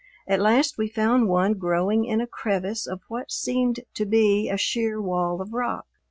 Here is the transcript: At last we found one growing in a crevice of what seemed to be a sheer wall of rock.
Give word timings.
At 0.27 0.39
last 0.41 0.79
we 0.79 0.87
found 0.89 1.29
one 1.29 1.53
growing 1.59 2.05
in 2.05 2.21
a 2.21 2.25
crevice 2.25 2.87
of 2.87 3.01
what 3.07 3.31
seemed 3.31 3.81
to 3.93 4.05
be 4.07 4.49
a 4.49 4.57
sheer 4.57 4.99
wall 4.99 5.39
of 5.43 5.53
rock. 5.53 5.85